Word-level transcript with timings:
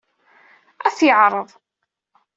Ad 0.87 0.93
t-yeɛreḍ. 0.97 1.49